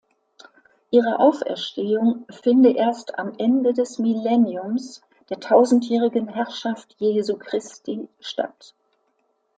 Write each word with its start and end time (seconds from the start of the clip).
Ihre 0.89 1.19
Auferstehung 1.19 2.25
finde 2.31 2.71
erst 2.73 3.19
am 3.19 3.33
Ende 3.37 3.71
des 3.73 3.99
Millenniums, 3.99 5.03
der 5.29 5.39
tausendjährigen 5.39 6.27
Herrschaft 6.27 6.95
Jesu 6.97 7.37
Christi, 7.37 8.07
statt. 8.19 8.73